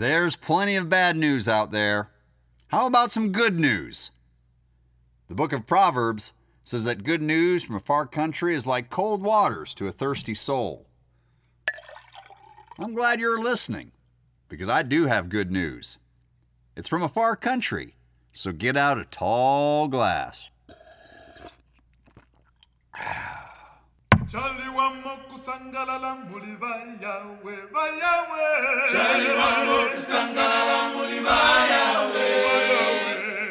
There's 0.00 0.34
plenty 0.34 0.76
of 0.76 0.88
bad 0.88 1.14
news 1.14 1.46
out 1.46 1.72
there. 1.72 2.08
How 2.68 2.86
about 2.86 3.10
some 3.10 3.32
good 3.32 3.60
news? 3.60 4.10
The 5.28 5.34
book 5.34 5.52
of 5.52 5.66
Proverbs 5.66 6.32
says 6.64 6.84
that 6.84 7.04
good 7.04 7.20
news 7.20 7.64
from 7.64 7.76
a 7.76 7.80
far 7.80 8.06
country 8.06 8.54
is 8.54 8.66
like 8.66 8.88
cold 8.88 9.22
waters 9.22 9.74
to 9.74 9.88
a 9.88 9.92
thirsty 9.92 10.34
soul. 10.34 10.86
I'm 12.78 12.94
glad 12.94 13.20
you're 13.20 13.42
listening 13.42 13.92
because 14.48 14.70
I 14.70 14.84
do 14.84 15.04
have 15.04 15.28
good 15.28 15.50
news. 15.50 15.98
It's 16.74 16.88
from 16.88 17.02
a 17.02 17.08
far 17.10 17.36
country, 17.36 17.94
so 18.32 18.52
get 18.52 18.78
out 18.78 18.98
a 18.98 19.04
tall 19.04 19.86
glass. 19.86 20.50
Charlie 24.30 24.70
wamo 24.76 25.12
kusangalala 25.28 26.14
muli 26.30 26.54
bayawe 26.62 27.54
bayawe. 27.74 28.46
Charlie 28.92 29.34
wamo 29.40 29.78
kusangalala 29.90 30.78
muli 30.94 31.18
bayawe. 31.26 32.28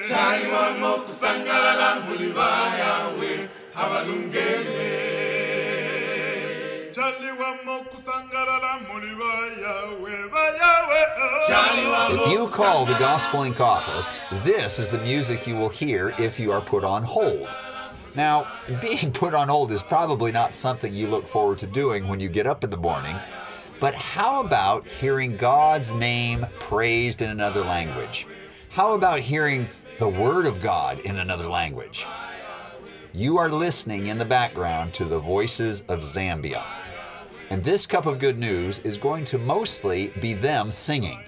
Charlie 0.08 0.48
wamo 0.52 0.92
kusangalala 1.04 1.90
muli 2.08 2.32
bayawe. 2.32 3.32
Abalungene 3.76 4.90
Charlie 6.96 7.34
wamo 7.42 7.84
kusangalala 7.92 8.80
muli 8.88 9.12
bayawe 9.20 10.16
bayawe. 10.32 11.02
Charlie 11.48 11.88
wamo 11.92 12.26
If 12.26 12.32
you 12.32 12.48
call 12.48 12.86
the 12.86 12.98
Gospel 13.00 13.42
Link 13.42 13.60
office, 13.60 14.22
this 14.46 14.80
is 14.80 14.88
the 14.88 15.00
music 15.00 15.46
you 15.46 15.58
will 15.58 15.68
hear 15.68 16.14
if 16.18 16.40
you 16.40 16.54
are 16.54 16.62
put 16.62 16.86
on 16.86 17.04
hold. 17.04 17.50
Now, 18.16 18.48
being 18.82 19.12
put 19.12 19.34
on 19.34 19.48
hold 19.50 19.72
is 19.72 19.84
probably 19.84 20.32
not 20.32 20.54
something 20.54 20.94
you 20.94 21.08
look 21.08 21.28
forward 21.28 21.60
to 21.60 21.68
doing 21.68 22.08
when 22.08 22.20
you 22.20 22.30
get 22.30 22.48
up 22.48 22.64
in 22.64 22.70
the 22.70 22.78
morning, 22.78 23.16
but 23.80 23.96
how 23.96 24.42
about 24.42 24.88
hearing 24.88 25.38
God's 25.38 25.94
name 25.94 26.46
praised 26.60 27.22
in 27.22 27.30
another 27.30 27.62
language? 27.62 28.28
How 28.70 28.94
about 28.94 29.20
hearing 29.20 29.70
the 30.00 30.10
Word 30.10 30.48
of 30.48 30.62
God 30.62 31.00
in 31.02 31.20
another 31.20 31.48
language? 31.48 32.06
You 33.14 33.38
are 33.38 33.50
listening 33.50 34.08
in 34.08 34.18
the 34.18 34.26
background 34.26 34.94
to 34.96 35.06
the 35.06 35.20
voices 35.20 35.82
of 35.90 36.00
Zambia. 36.00 36.64
And 37.52 37.64
this 37.64 37.88
cup 37.88 38.06
of 38.06 38.20
good 38.20 38.38
news 38.38 38.80
is 38.80 38.98
going 38.98 39.24
to 39.26 39.38
mostly 39.40 40.12
be 40.22 40.34
them 40.34 40.72
singing. 40.72 41.20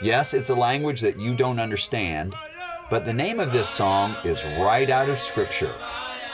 Yes, 0.00 0.34
it's 0.34 0.50
a 0.50 0.54
language 0.54 1.00
that 1.00 1.18
you 1.18 1.34
don't 1.34 1.58
understand, 1.58 2.34
but 2.92 3.06
the 3.06 3.14
name 3.14 3.40
of 3.40 3.54
this 3.54 3.70
song 3.70 4.14
is 4.22 4.44
right 4.60 4.90
out 4.90 5.08
of 5.08 5.16
Scripture. 5.16 5.72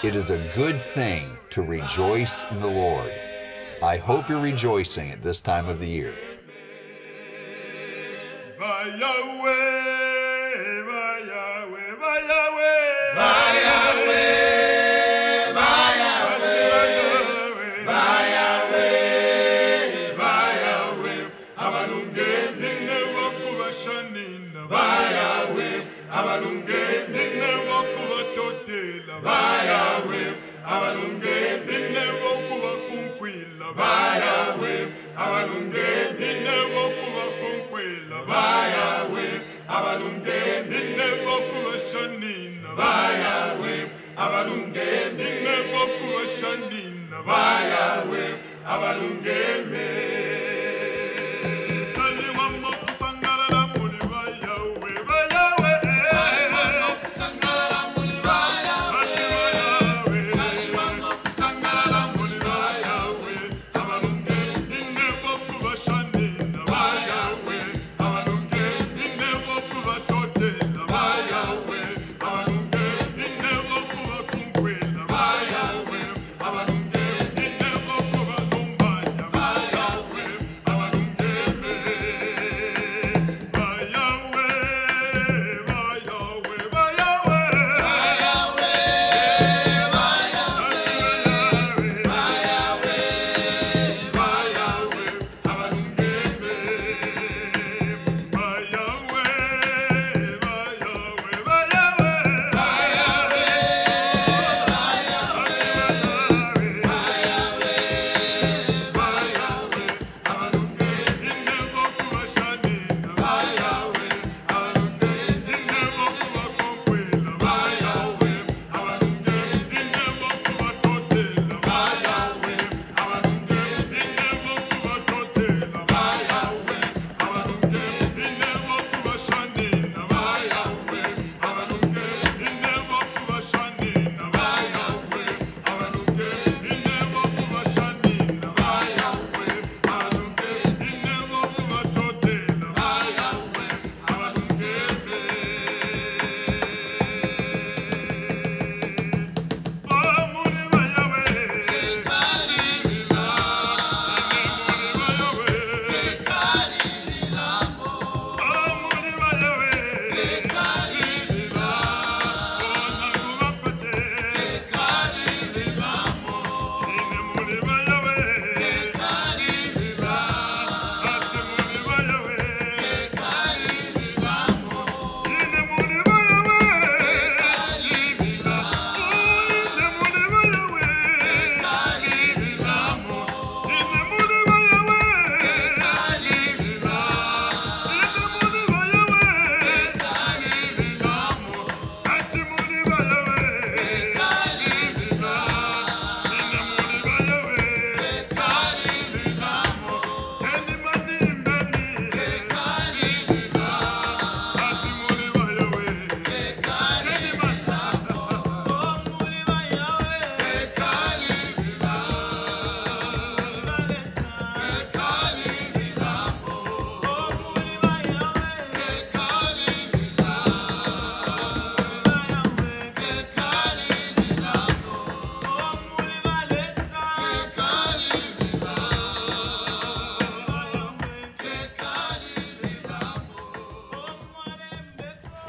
It 0.03 0.17
is 0.17 0.31
a 0.31 0.45
good 0.57 0.75
thing 0.75 1.39
to 1.51 1.63
rejoice 1.63 2.51
in 2.51 2.61
the 2.61 2.67
Lord. 2.67 3.13
I 3.81 3.97
hope 3.97 4.29
you're 4.29 4.41
rejoicing 4.41 5.13
at 5.13 5.23
this 5.23 5.41
time 5.41 5.69
of 5.69 5.79
the 5.79 5.89
year. 5.89 6.13
bayawe 8.59 9.39
bayawe 9.39 9.98
bayawe 38.31 39.27
abalungeni 39.77 40.81
nebokuloshonina 40.99 42.69
bayawe 42.81 43.75
abalungeni 44.25 45.29
nebokuloshonina 45.45 47.17
bayawe 47.29 48.25
abalungeni 48.73 49.87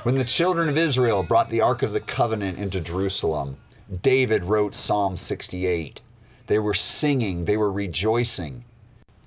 When 0.10 0.18
the 0.18 0.26
children 0.26 0.70
of 0.70 0.76
Israel 0.76 1.22
brought 1.22 1.52
the 1.52 1.62
Ark 1.62 1.84
of 1.84 1.92
the 1.92 2.00
Covenant 2.00 2.58
into 2.58 2.82
Jerusalem, 2.82 3.58
David 4.02 4.44
wrote 4.44 4.74
Psalm 4.74 5.16
68. 5.16 6.02
They 6.48 6.58
were 6.58 6.74
singing, 6.74 7.46
they 7.46 7.56
were 7.56 7.72
rejoicing. 7.72 8.66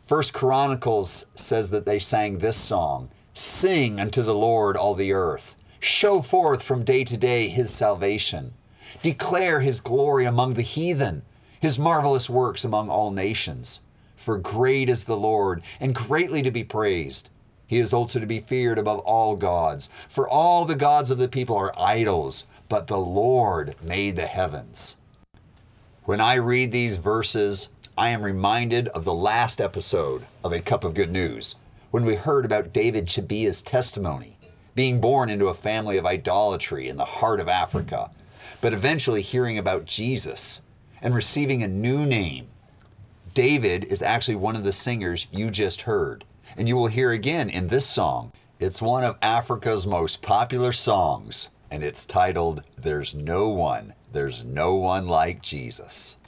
First 0.04 0.32
Chronicles 0.32 1.26
says 1.36 1.70
that 1.70 1.86
they 1.86 2.00
sang 2.00 2.38
this 2.38 2.56
song 2.56 3.10
Sing 3.32 4.00
unto 4.00 4.22
the 4.22 4.34
Lord 4.34 4.76
all 4.76 4.94
the 4.94 5.12
earth. 5.12 5.54
Show 5.78 6.20
forth 6.20 6.64
from 6.64 6.82
day 6.82 7.04
to 7.04 7.16
day 7.16 7.48
his 7.48 7.70
salvation. 7.70 8.52
Declare 9.04 9.60
his 9.60 9.78
glory 9.78 10.24
among 10.24 10.54
the 10.54 10.62
heathen, 10.62 11.22
his 11.60 11.78
marvelous 11.78 12.28
works 12.28 12.64
among 12.64 12.88
all 12.90 13.12
nations. 13.12 13.82
For 14.16 14.36
great 14.36 14.88
is 14.88 15.04
the 15.04 15.16
Lord, 15.16 15.62
and 15.78 15.94
greatly 15.94 16.42
to 16.42 16.50
be 16.50 16.64
praised. 16.64 17.30
He 17.72 17.78
is 17.78 17.94
also 17.94 18.20
to 18.20 18.26
be 18.26 18.40
feared 18.40 18.78
above 18.78 18.98
all 18.98 19.34
gods. 19.34 19.88
For 20.06 20.28
all 20.28 20.66
the 20.66 20.76
gods 20.76 21.10
of 21.10 21.16
the 21.16 21.26
people 21.26 21.56
are 21.56 21.72
idols, 21.80 22.44
but 22.68 22.86
the 22.86 22.98
Lord 22.98 23.76
made 23.80 24.14
the 24.14 24.26
heavens. 24.26 24.98
When 26.04 26.20
I 26.20 26.34
read 26.34 26.70
these 26.70 26.98
verses, 26.98 27.70
I 27.96 28.10
am 28.10 28.20
reminded 28.20 28.88
of 28.88 29.06
the 29.06 29.14
last 29.14 29.58
episode 29.58 30.26
of 30.44 30.52
A 30.52 30.60
Cup 30.60 30.84
of 30.84 30.92
Good 30.92 31.10
News, 31.10 31.54
when 31.90 32.04
we 32.04 32.14
heard 32.14 32.44
about 32.44 32.74
David 32.74 33.06
Chabia's 33.06 33.62
testimony, 33.62 34.36
being 34.74 35.00
born 35.00 35.30
into 35.30 35.46
a 35.46 35.54
family 35.54 35.96
of 35.96 36.04
idolatry 36.04 36.90
in 36.90 36.98
the 36.98 37.06
heart 37.06 37.40
of 37.40 37.48
Africa, 37.48 38.10
but 38.60 38.74
eventually 38.74 39.22
hearing 39.22 39.56
about 39.56 39.86
Jesus 39.86 40.60
and 41.00 41.14
receiving 41.14 41.62
a 41.62 41.68
new 41.68 42.04
name. 42.04 42.48
David 43.32 43.84
is 43.84 44.02
actually 44.02 44.36
one 44.36 44.56
of 44.56 44.64
the 44.64 44.74
singers 44.74 45.26
you 45.32 45.50
just 45.50 45.80
heard, 45.80 46.26
and 46.56 46.68
you 46.68 46.76
will 46.76 46.86
hear 46.86 47.10
again 47.12 47.50
in 47.50 47.68
this 47.68 47.86
song. 47.86 48.32
It's 48.60 48.82
one 48.82 49.04
of 49.04 49.18
Africa's 49.22 49.86
most 49.86 50.22
popular 50.22 50.72
songs, 50.72 51.50
and 51.70 51.82
it's 51.82 52.06
titled 52.06 52.62
There's 52.76 53.14
No 53.14 53.48
One, 53.48 53.94
There's 54.12 54.44
No 54.44 54.76
One 54.76 55.08
Like 55.08 55.42
Jesus. 55.42 56.18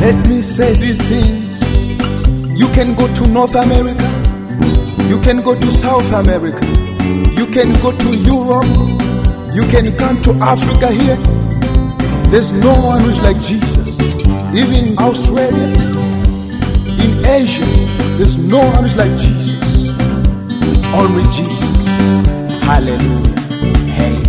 Let 0.00 0.26
me 0.26 0.42
say 0.42 0.74
these 0.74 1.00
things. 1.08 1.48
You 2.58 2.68
can 2.68 2.94
go 2.94 3.06
to 3.14 3.26
North 3.26 3.54
America. 3.54 4.08
You 5.08 5.20
can 5.20 5.42
go 5.42 5.58
to 5.58 5.70
South 5.72 6.12
America. 6.12 6.64
You 7.38 7.46
can 7.46 7.72
go 7.82 7.90
to 7.92 8.16
Europe. 8.16 8.66
You 9.54 9.64
can 9.68 9.96
come 9.96 10.20
to 10.22 10.32
Africa 10.42 10.90
here. 10.90 11.16
There's 12.30 12.52
no 12.52 12.72
one 12.74 13.00
who's 13.00 13.20
like 13.22 13.40
Jesus. 13.42 13.98
Even 14.54 14.96
Australia, 14.98 15.68
Asia, 17.28 17.64
there's 18.16 18.38
no 18.38 18.58
one 18.58 18.84
like 18.96 19.10
Jesus. 19.18 19.92
It's 20.72 20.86
only 20.86 21.24
Jesus. 21.24 21.86
Hallelujah. 22.64 23.36
Amen. 24.00 24.27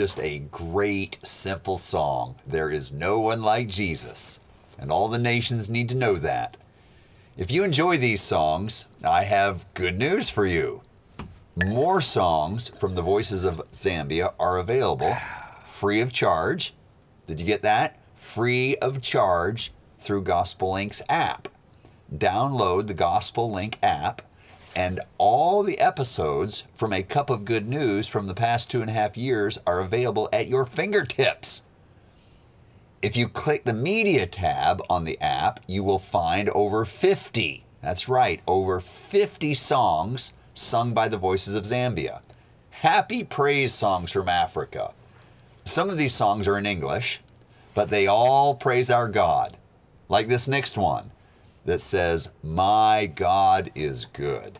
Just 0.00 0.18
a 0.20 0.38
great, 0.50 1.18
simple 1.22 1.76
song. 1.76 2.34
There 2.46 2.70
is 2.70 2.90
no 2.90 3.20
one 3.20 3.42
like 3.42 3.68
Jesus, 3.68 4.40
and 4.78 4.90
all 4.90 5.08
the 5.08 5.18
nations 5.18 5.68
need 5.68 5.90
to 5.90 5.94
know 5.94 6.14
that. 6.14 6.56
If 7.36 7.50
you 7.50 7.64
enjoy 7.64 7.98
these 7.98 8.22
songs, 8.22 8.88
I 9.06 9.24
have 9.24 9.66
good 9.74 9.98
news 9.98 10.30
for 10.30 10.46
you. 10.46 10.80
More 11.66 12.00
songs 12.00 12.66
from 12.66 12.94
the 12.94 13.02
Voices 13.02 13.44
of 13.44 13.60
Zambia 13.72 14.32
are 14.40 14.56
available 14.56 15.14
free 15.66 16.00
of 16.00 16.14
charge. 16.14 16.72
Did 17.26 17.38
you 17.38 17.44
get 17.44 17.60
that? 17.60 18.00
Free 18.14 18.76
of 18.76 19.02
charge 19.02 19.70
through 19.98 20.22
Gospel 20.22 20.72
Link's 20.72 21.02
app. 21.10 21.46
Download 22.10 22.86
the 22.86 22.94
Gospel 22.94 23.52
Link 23.52 23.78
app 23.82 24.22
and 24.74 25.00
all 25.18 25.62
the 25.62 25.78
episodes 25.80 26.64
from 26.74 26.92
A 26.92 27.02
Cup 27.02 27.30
of 27.30 27.44
Good 27.44 27.68
News 27.68 28.06
from 28.06 28.26
the 28.26 28.34
past 28.34 28.70
two 28.70 28.80
and 28.80 28.90
a 28.90 28.94
half 28.94 29.16
years 29.16 29.58
are 29.66 29.80
available 29.80 30.28
at 30.32 30.48
your 30.48 30.64
fingertips. 30.64 31.62
If 33.02 33.16
you 33.16 33.28
click 33.28 33.64
the 33.64 33.72
media 33.72 34.26
tab 34.26 34.82
on 34.90 35.04
the 35.04 35.20
app, 35.20 35.60
you 35.66 35.82
will 35.82 35.98
find 35.98 36.48
over 36.50 36.84
50. 36.84 37.64
That's 37.82 38.08
right, 38.08 38.40
over 38.46 38.80
50 38.80 39.54
songs 39.54 40.32
sung 40.54 40.92
by 40.92 41.08
the 41.08 41.16
voices 41.16 41.54
of 41.54 41.64
Zambia. 41.64 42.20
Happy 42.70 43.24
praise 43.24 43.72
songs 43.72 44.12
from 44.12 44.28
Africa. 44.28 44.92
Some 45.64 45.88
of 45.88 45.96
these 45.96 46.14
songs 46.14 46.46
are 46.46 46.58
in 46.58 46.66
English, 46.66 47.20
but 47.74 47.90
they 47.90 48.06
all 48.06 48.54
praise 48.54 48.90
our 48.90 49.08
God. 49.08 49.56
Like 50.08 50.28
this 50.28 50.48
next 50.48 50.76
one 50.76 51.10
that 51.64 51.80
says, 51.80 52.30
My 52.42 53.10
God 53.14 53.70
is 53.74 54.06
good. 54.06 54.58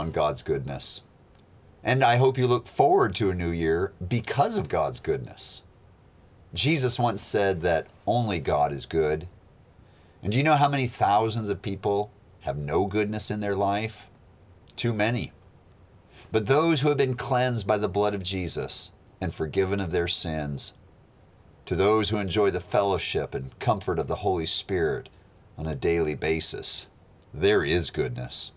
On 0.00 0.10
God's 0.10 0.42
goodness. 0.42 1.04
And 1.84 2.02
I 2.02 2.16
hope 2.16 2.38
you 2.38 2.46
look 2.46 2.66
forward 2.66 3.14
to 3.16 3.30
a 3.30 3.34
new 3.34 3.50
year 3.50 3.92
because 4.06 4.56
of 4.56 4.68
God's 4.68 4.98
goodness. 4.98 5.62
Jesus 6.52 6.98
once 6.98 7.22
said 7.22 7.60
that 7.60 7.86
only 8.06 8.40
God 8.40 8.72
is 8.72 8.86
good. 8.86 9.28
And 10.22 10.32
do 10.32 10.38
you 10.38 10.44
know 10.44 10.56
how 10.56 10.68
many 10.68 10.86
thousands 10.86 11.48
of 11.48 11.62
people 11.62 12.10
have 12.40 12.56
no 12.56 12.86
goodness 12.86 13.30
in 13.30 13.40
their 13.40 13.54
life? 13.54 14.08
Too 14.74 14.92
many. 14.92 15.32
But 16.32 16.46
those 16.46 16.80
who 16.80 16.88
have 16.88 16.98
been 16.98 17.14
cleansed 17.14 17.66
by 17.66 17.76
the 17.76 17.88
blood 17.88 18.14
of 18.14 18.22
Jesus 18.22 18.92
and 19.20 19.34
forgiven 19.34 19.80
of 19.80 19.92
their 19.92 20.08
sins, 20.08 20.74
to 21.66 21.76
those 21.76 22.08
who 22.08 22.16
enjoy 22.16 22.50
the 22.50 22.60
fellowship 22.60 23.34
and 23.34 23.58
comfort 23.58 23.98
of 23.98 24.08
the 24.08 24.16
Holy 24.16 24.46
Spirit 24.46 25.08
on 25.58 25.66
a 25.66 25.74
daily 25.74 26.14
basis, 26.14 26.88
there 27.32 27.64
is 27.64 27.90
goodness. 27.90 28.52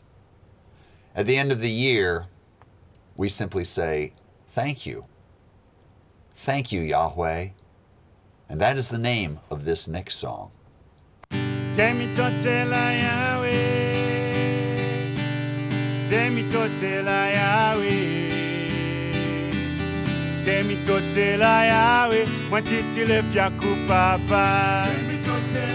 At 1.16 1.28
the 1.28 1.38
end 1.38 1.52
of 1.52 1.60
the 1.60 1.70
year, 1.70 2.26
we 3.16 3.30
simply 3.30 3.64
say, 3.64 4.14
Thank 4.48 4.86
you. 4.86 5.06
Thank 6.34 6.72
you, 6.72 6.82
Yahweh. 6.82 7.50
And 8.50 8.60
that 8.60 8.78
is 8.78 8.90
the 8.90 8.98
name 8.98 9.40
of 9.52 9.66
this 9.66 9.88
next 9.88 10.16
song. 10.16 10.52
La 21.38 21.64
Yahweh, 21.64 22.26
mwen 22.50 22.64
papa. 23.88 24.88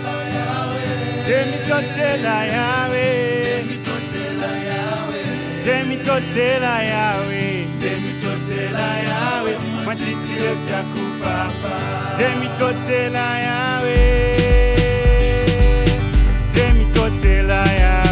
La 0.03 0.14
Yahweh, 0.35 2.22
la 2.22 2.42
Yahweh 2.44 3.17
mitotela 5.98 6.82
yawe. 6.82 7.66
Temitotela 7.80 8.87
yawe 9.11 9.52
mwatitile 9.84 10.50
vyakupapa 10.66 11.74
temitotela 12.18 13.38
yawe. 13.38 13.98
Temitotela 16.54 17.62
yawe. 17.72 18.08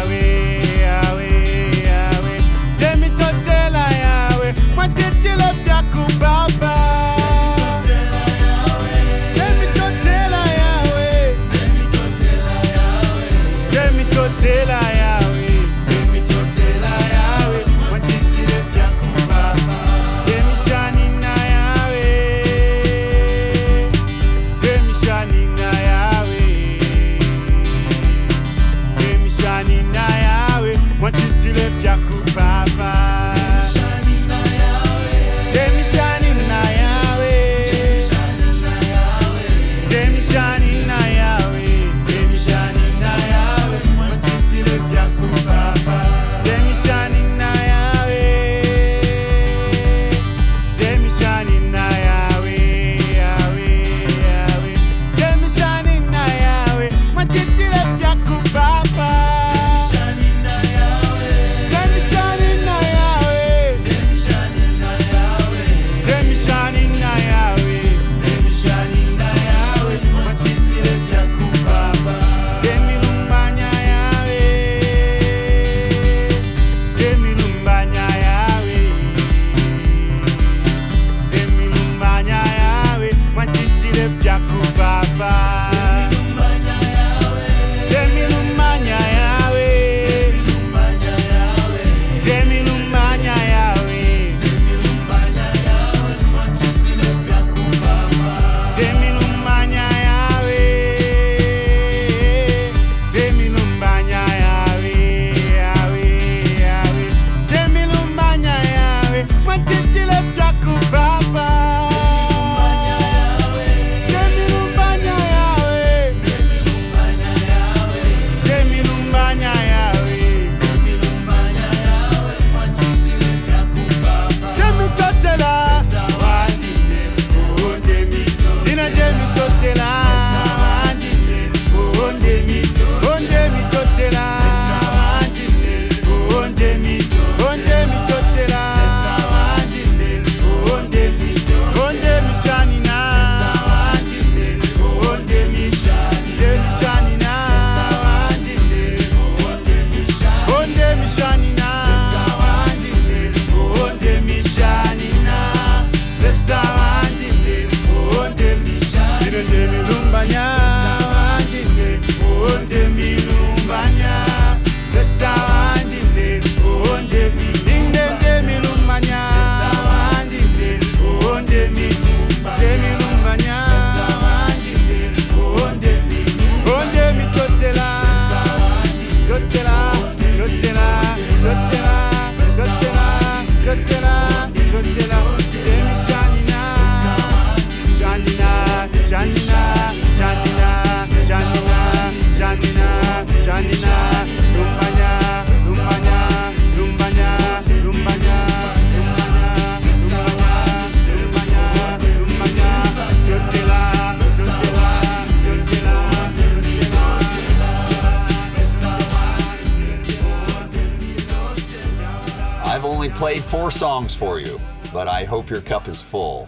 Played 213.27 213.43
four 213.43 213.71
songs 213.71 214.15
for 214.15 214.39
you, 214.39 214.57
but 214.93 215.09
I 215.09 215.25
hope 215.25 215.49
your 215.49 215.59
cup 215.59 215.89
is 215.89 216.01
full. 216.01 216.47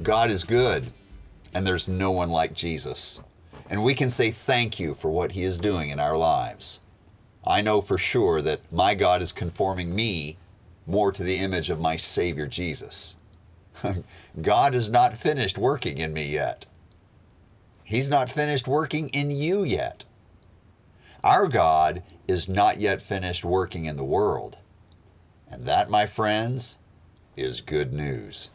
God 0.00 0.30
is 0.30 0.44
good, 0.44 0.86
and 1.52 1.66
there's 1.66 1.88
no 1.88 2.12
one 2.12 2.30
like 2.30 2.54
Jesus. 2.54 3.20
And 3.68 3.82
we 3.82 3.96
can 3.96 4.08
say 4.08 4.30
thank 4.30 4.78
you 4.78 4.94
for 4.94 5.10
what 5.10 5.32
He 5.32 5.42
is 5.42 5.58
doing 5.58 5.90
in 5.90 5.98
our 5.98 6.16
lives. 6.16 6.78
I 7.44 7.62
know 7.62 7.80
for 7.80 7.98
sure 7.98 8.40
that 8.42 8.72
my 8.72 8.94
God 8.94 9.22
is 9.22 9.32
conforming 9.32 9.92
me 9.92 10.36
more 10.86 11.10
to 11.10 11.24
the 11.24 11.38
image 11.38 11.68
of 11.68 11.80
my 11.80 11.96
Savior 11.96 12.46
Jesus. 12.46 13.16
God 14.40 14.76
is 14.76 14.88
not 14.88 15.18
finished 15.18 15.58
working 15.58 15.98
in 15.98 16.12
me 16.12 16.30
yet. 16.30 16.66
He's 17.82 18.08
not 18.08 18.30
finished 18.30 18.68
working 18.68 19.08
in 19.08 19.32
you 19.32 19.64
yet. 19.64 20.04
Our 21.24 21.48
God 21.48 22.04
is 22.28 22.48
not 22.48 22.78
yet 22.78 23.02
finished 23.02 23.44
working 23.44 23.86
in 23.86 23.96
the 23.96 24.04
world. 24.04 24.58
And 25.50 25.64
that, 25.66 25.90
my 25.90 26.06
friends, 26.06 26.78
is 27.36 27.60
good 27.60 27.92
news. 27.92 28.50